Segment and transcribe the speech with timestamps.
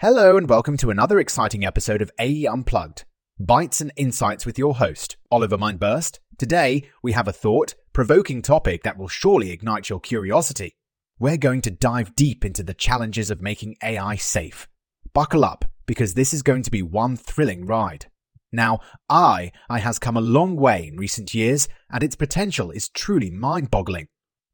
[0.00, 3.04] Hello and welcome to another exciting episode of AI Unplugged.
[3.42, 6.20] Bytes and insights with your host, Oliver Mindburst.
[6.38, 10.76] Today, we have a thought provoking topic that will surely ignite your curiosity.
[11.18, 14.68] We're going to dive deep into the challenges of making AI safe.
[15.14, 18.06] Buckle up, because this is going to be one thrilling ride.
[18.52, 18.78] Now,
[19.10, 23.32] AI, I has come a long way in recent years, and its potential is truly
[23.32, 24.06] mind boggling.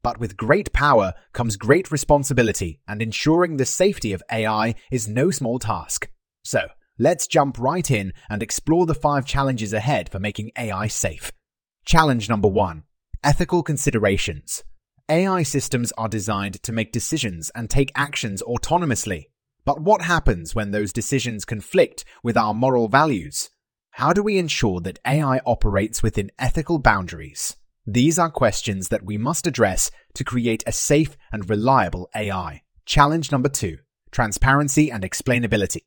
[0.05, 5.31] But with great power comes great responsibility, and ensuring the safety of AI is no
[5.31, 6.11] small task.
[6.43, 6.67] So,
[6.99, 11.31] let's jump right in and explore the five challenges ahead for making AI safe.
[11.85, 12.83] Challenge number one
[13.23, 14.63] Ethical considerations.
[15.09, 19.29] AI systems are designed to make decisions and take actions autonomously.
[19.65, 23.49] But what happens when those decisions conflict with our moral values?
[23.93, 27.55] How do we ensure that AI operates within ethical boundaries?
[27.87, 32.63] These are questions that we must address to create a safe and reliable AI.
[32.85, 33.77] Challenge number two
[34.11, 35.81] transparency and explainability.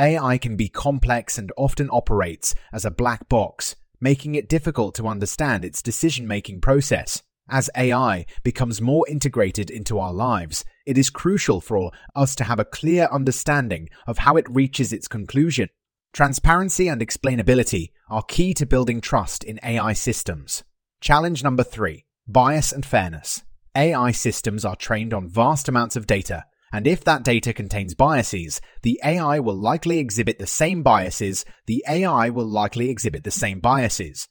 [0.00, 5.06] AI can be complex and often operates as a black box, making it difficult to
[5.06, 7.22] understand its decision making process.
[7.48, 12.58] As AI becomes more integrated into our lives, it is crucial for us to have
[12.58, 15.68] a clear understanding of how it reaches its conclusion.
[16.12, 20.64] Transparency and explainability are key to building trust in AI systems.
[21.04, 23.42] Challenge number three bias and fairness.
[23.76, 28.58] AI systems are trained on vast amounts of data, and if that data contains biases,
[28.80, 33.60] the AI will likely exhibit the same biases, the AI will likely exhibit the same
[33.60, 34.28] biases.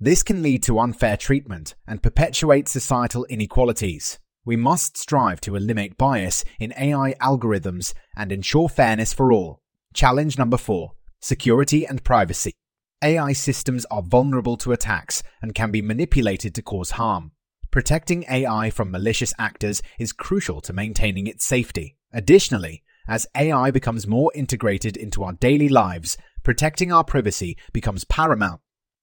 [0.00, 4.18] This can lead to unfair treatment and perpetuate societal inequalities.
[4.44, 9.62] We must strive to eliminate bias in AI algorithms and ensure fairness for all.
[9.94, 12.52] Challenge number four security and privacy.
[13.02, 17.32] AI systems are vulnerable to attacks and can be manipulated to cause harm.
[17.70, 21.96] Protecting AI from malicious actors is crucial to maintaining its safety.
[22.12, 28.60] Additionally, as AI becomes more integrated into our daily lives, protecting our privacy becomes paramount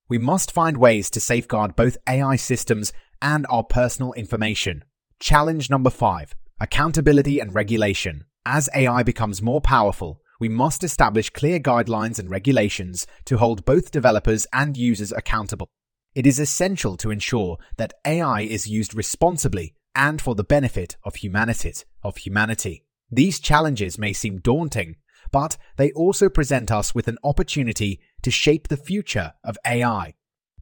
[0.09, 4.83] we must find ways to safeguard both AI systems and our personal information.
[5.19, 8.25] Challenge number five accountability and regulation.
[8.45, 13.91] As AI becomes more powerful, we must establish clear guidelines and regulations to hold both
[13.91, 15.69] developers and users accountable.
[16.15, 21.15] It is essential to ensure that AI is used responsibly and for the benefit of
[21.15, 21.71] humanity.
[22.03, 22.83] Of humanity.
[23.09, 24.97] These challenges may seem daunting,
[25.31, 30.13] but they also present us with an opportunity to shape the future of AI.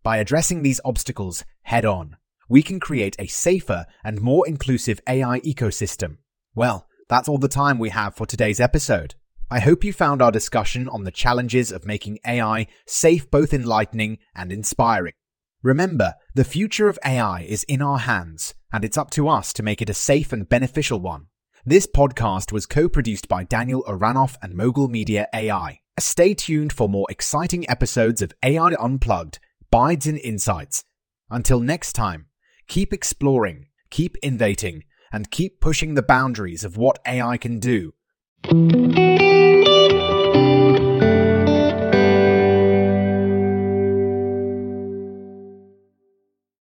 [0.03, 2.17] By addressing these obstacles head on,
[2.47, 6.17] we can create a safer and more inclusive AI ecosystem.
[6.53, 9.15] Well, that's all the time we have for today's episode.
[9.53, 14.19] I hope you found our discussion on the challenges of making AI safe both enlightening
[14.33, 15.11] and inspiring.
[15.61, 19.61] Remember, the future of AI is in our hands, and it's up to us to
[19.61, 21.25] make it a safe and beneficial one.
[21.65, 25.79] This podcast was co produced by Daniel Aranoff and Mogul Media AI.
[25.99, 29.39] Stay tuned for more exciting episodes of AI Unplugged,
[29.69, 30.85] Bytes and Insights.
[31.29, 32.27] Until next time,
[32.69, 37.93] keep exploring, keep innovating, and keep pushing the boundaries of what AI can do.